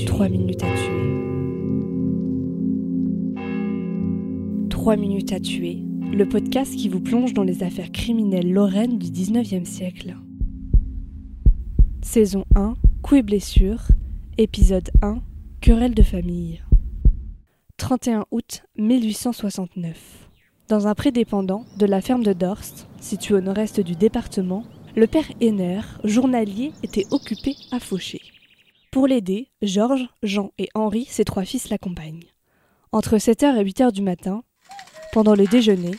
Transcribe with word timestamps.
tuer. 0.00 0.06
3 0.06 0.28
minutes 0.28 0.62
à 0.62 0.74
tuer. 0.74 1.00
3 4.68 4.96
minutes 4.96 5.32
à 5.32 5.40
tuer. 5.40 5.78
Le 6.12 6.28
podcast 6.28 6.74
qui 6.74 6.88
vous 6.88 7.00
plonge 7.00 7.34
dans 7.34 7.42
les 7.42 7.62
affaires 7.62 7.92
criminelles 7.92 8.52
lorraines 8.52 8.98
du 8.98 9.08
19e 9.08 9.64
siècle. 9.64 10.16
Saison 12.02 12.44
1, 12.54 12.74
Coups 13.02 13.20
et 13.20 13.22
blessures. 13.22 13.82
Épisode 14.38 14.90
1, 15.02 15.20
Querelle 15.60 15.94
de 15.94 16.02
famille. 16.02 16.62
31 17.76 18.24
août 18.30 18.62
1869. 18.78 20.28
Dans 20.68 20.86
un 20.86 20.94
prédépendant 20.94 21.64
de 21.78 21.86
la 21.86 22.00
ferme 22.00 22.22
de 22.22 22.32
Dorst, 22.32 22.86
situé 23.00 23.34
au 23.34 23.40
nord-est 23.40 23.80
du 23.80 23.96
département, 23.96 24.64
le 24.96 25.06
père 25.06 25.30
Henner, 25.40 25.80
journalier, 26.04 26.72
était 26.82 27.06
occupé 27.10 27.54
à 27.70 27.80
faucher. 27.80 28.20
Pour 28.90 29.06
l'aider, 29.06 29.46
Georges, 29.62 30.08
Jean 30.24 30.50
et 30.58 30.68
Henri, 30.74 31.04
ses 31.08 31.24
trois 31.24 31.44
fils, 31.44 31.68
l'accompagnent. 31.68 32.24
Entre 32.90 33.18
7h 33.18 33.56
et 33.56 33.64
8h 33.64 33.92
du 33.92 34.02
matin, 34.02 34.42
pendant 35.12 35.36
le 35.36 35.46
déjeuner, 35.46 35.92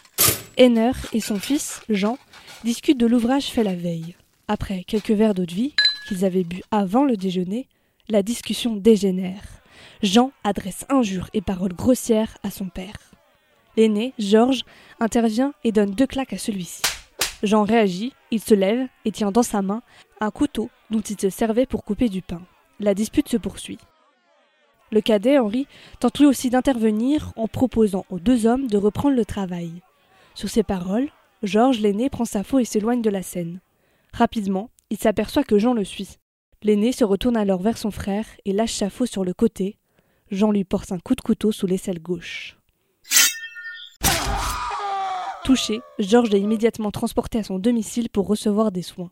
Henner 0.57 0.91
et 1.13 1.21
son 1.21 1.39
fils, 1.39 1.79
Jean, 1.87 2.17
discutent 2.65 2.99
de 2.99 3.05
l'ouvrage 3.05 3.45
fait 3.45 3.63
la 3.63 3.75
veille. 3.75 4.17
Après 4.49 4.83
quelques 4.83 5.11
verres 5.11 5.33
d'eau 5.33 5.45
de 5.45 5.53
vie 5.53 5.73
qu'ils 6.05 6.25
avaient 6.25 6.43
bu 6.43 6.63
avant 6.69 7.05
le 7.05 7.15
déjeuner, 7.15 7.69
la 8.09 8.23
discussion 8.23 8.75
dégénère. 8.75 9.61
Jean 10.03 10.33
adresse 10.43 10.85
injures 10.89 11.29
et 11.33 11.39
paroles 11.39 11.73
grossières 11.73 12.37
à 12.43 12.51
son 12.51 12.67
père. 12.67 13.13
L'aîné, 13.77 14.13
Georges, 14.19 14.65
intervient 14.99 15.53
et 15.63 15.71
donne 15.71 15.91
deux 15.91 16.07
claques 16.07 16.33
à 16.33 16.37
celui-ci. 16.37 16.81
Jean 17.41 17.63
réagit, 17.63 18.11
il 18.31 18.41
se 18.41 18.53
lève 18.53 18.85
et 19.05 19.11
tient 19.13 19.31
dans 19.31 19.43
sa 19.43 19.61
main 19.61 19.81
un 20.19 20.29
couteau 20.29 20.69
dont 20.89 20.99
il 20.99 21.17
se 21.17 21.29
servait 21.29 21.65
pour 21.65 21.85
couper 21.85 22.09
du 22.09 22.21
pain. 22.21 22.41
La 22.81 22.95
dispute 22.95 23.29
se 23.29 23.37
poursuit. 23.37 23.77
Le 24.91 25.01
cadet, 25.01 25.37
Henri, 25.37 25.67
tente 25.99 26.17
lui 26.17 26.25
aussi 26.25 26.49
d'intervenir 26.49 27.31
en 27.35 27.47
proposant 27.47 28.05
aux 28.09 28.17
deux 28.17 28.47
hommes 28.47 28.65
de 28.65 28.77
reprendre 28.77 29.15
le 29.15 29.23
travail. 29.23 29.71
Sur 30.33 30.49
ces 30.49 30.63
paroles, 30.63 31.09
Georges, 31.43 31.79
l'aîné, 31.79 32.09
prend 32.09 32.25
sa 32.25 32.43
faux 32.43 32.57
et 32.57 32.65
s'éloigne 32.65 33.03
de 33.03 33.11
la 33.11 33.21
scène. 33.21 33.59
Rapidement, 34.13 34.71
il 34.89 34.97
s'aperçoit 34.97 35.43
que 35.43 35.59
Jean 35.59 35.75
le 35.75 35.85
suit. 35.85 36.17
L'aîné 36.63 36.91
se 36.91 37.03
retourne 37.03 37.37
alors 37.37 37.61
vers 37.61 37.77
son 37.77 37.91
frère 37.91 38.25
et 38.45 38.51
lâche 38.51 38.73
sa 38.73 38.89
faux 38.89 39.05
sur 39.05 39.23
le 39.23 39.35
côté. 39.35 39.77
Jean 40.31 40.51
lui 40.51 40.63
porte 40.63 40.91
un 40.91 40.99
coup 40.99 41.13
de 41.13 41.21
couteau 41.21 41.51
sous 41.51 41.67
l'aisselle 41.67 42.01
gauche. 42.01 42.57
Touché, 45.43 45.81
Georges 45.99 46.33
est 46.33 46.41
immédiatement 46.41 46.89
transporté 46.89 47.37
à 47.37 47.43
son 47.43 47.59
domicile 47.59 48.09
pour 48.09 48.25
recevoir 48.25 48.71
des 48.71 48.81
soins. 48.81 49.11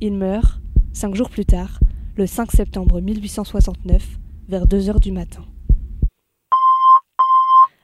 Il 0.00 0.14
meurt, 0.14 0.60
cinq 0.94 1.14
jours 1.14 1.28
plus 1.28 1.44
tard, 1.44 1.78
le 2.20 2.26
5 2.26 2.52
septembre 2.52 3.00
1869, 3.00 4.18
vers 4.46 4.66
2 4.66 4.90
heures 4.90 5.00
du 5.00 5.10
matin. 5.10 5.42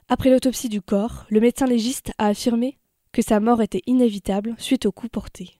Après 0.09 0.29
l'autopsie 0.29 0.69
du 0.69 0.79
corps, 0.79 1.25
le 1.31 1.39
médecin 1.39 1.65
légiste 1.65 2.11
a 2.19 2.27
affirmé 2.27 2.77
que 3.11 3.23
sa 3.23 3.39
mort 3.39 3.63
était 3.63 3.81
inévitable 3.87 4.53
suite 4.59 4.85
au 4.85 4.91
coup 4.91 5.07
porté. 5.07 5.57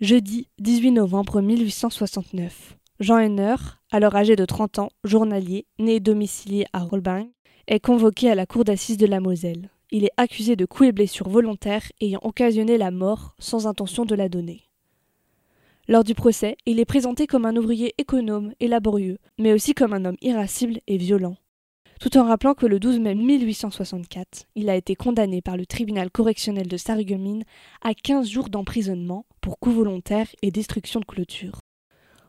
Jeudi 0.00 0.48
18 0.60 0.92
novembre 0.92 1.42
1869. 1.42 2.78
Jean 3.00 3.18
Henner, 3.18 3.56
alors 3.90 4.16
âgé 4.16 4.34
de 4.34 4.46
30 4.46 4.78
ans, 4.78 4.88
journalier, 5.04 5.66
né 5.78 5.96
et 5.96 6.00
domicilié 6.00 6.64
à 6.72 6.84
Rolbing, 6.84 7.28
est 7.66 7.80
convoqué 7.80 8.30
à 8.30 8.34
la 8.34 8.46
cour 8.46 8.64
d'assises 8.64 8.96
de 8.96 9.06
la 9.06 9.20
Moselle 9.20 9.68
il 9.92 10.06
est 10.06 10.12
accusé 10.16 10.56
de 10.56 10.64
coups 10.64 10.88
et 10.88 10.92
blessures 10.92 11.28
volontaires 11.28 11.84
ayant 12.00 12.20
occasionné 12.22 12.78
la 12.78 12.90
mort 12.90 13.34
sans 13.38 13.66
intention 13.66 14.06
de 14.06 14.14
la 14.14 14.30
donner. 14.30 14.62
Lors 15.88 16.04
du 16.04 16.14
procès, 16.14 16.56
il 16.64 16.78
est 16.78 16.84
présenté 16.84 17.26
comme 17.26 17.44
un 17.44 17.56
ouvrier 17.56 17.92
économe 17.98 18.52
et 18.60 18.68
laborieux, 18.68 19.18
mais 19.38 19.52
aussi 19.52 19.74
comme 19.74 19.92
un 19.92 20.04
homme 20.04 20.16
irascible 20.22 20.78
et 20.86 20.96
violent. 20.96 21.36
Tout 22.00 22.16
en 22.16 22.24
rappelant 22.24 22.54
que 22.54 22.66
le 22.66 22.78
12 22.78 23.00
mai 23.00 23.16
1864, 23.16 24.46
il 24.54 24.70
a 24.70 24.76
été 24.76 24.94
condamné 24.94 25.42
par 25.42 25.56
le 25.56 25.66
tribunal 25.66 26.10
correctionnel 26.10 26.68
de 26.68 26.76
Sarreguemines 26.76 27.44
à 27.80 27.94
15 27.94 28.28
jours 28.28 28.48
d'emprisonnement 28.48 29.26
pour 29.40 29.58
coups 29.58 29.74
volontaires 29.74 30.28
et 30.42 30.52
destruction 30.52 31.00
de 31.00 31.04
clôture. 31.04 31.60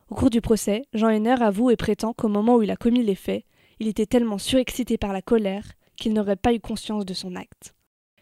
Au 0.08 0.16
cours 0.16 0.30
du 0.30 0.40
procès, 0.40 0.82
Jean 0.92 1.08
Henner 1.08 1.40
avoue 1.40 1.70
et 1.70 1.76
prétend 1.76 2.12
qu'au 2.12 2.28
moment 2.28 2.56
où 2.56 2.62
il 2.62 2.70
a 2.72 2.76
commis 2.76 3.04
les 3.04 3.14
faits, 3.14 3.44
il 3.78 3.86
était 3.86 4.06
tellement 4.06 4.38
surexcité 4.38 4.98
par 4.98 5.12
la 5.12 5.22
colère 5.22 5.64
qu'il 5.96 6.12
n'aurait 6.12 6.36
pas 6.36 6.54
eu 6.54 6.60
conscience 6.60 7.06
de 7.06 7.14
son 7.14 7.36
acte. 7.36 7.74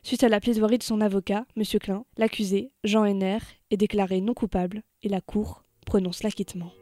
Suite 0.04 0.24
à 0.24 0.28
la 0.28 0.40
plaidoirie 0.40 0.78
de 0.78 0.82
son 0.82 1.00
avocat, 1.00 1.46
M. 1.56 1.62
Klein, 1.80 2.04
l'accusé, 2.16 2.72
Jean 2.82 3.04
Henner, 3.04 3.38
est 3.70 3.76
déclaré 3.76 4.20
non 4.20 4.34
coupable 4.34 4.82
et 5.02 5.08
la 5.08 5.20
Cour 5.20 5.64
prononce 5.86 6.24
l'acquittement. 6.24 6.72